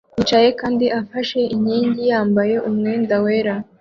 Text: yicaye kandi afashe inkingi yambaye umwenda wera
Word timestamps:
yicaye 0.17 0.49
kandi 0.61 0.85
afashe 0.99 1.39
inkingi 1.55 2.01
yambaye 2.11 2.55
umwenda 2.69 3.15
wera 3.25 3.53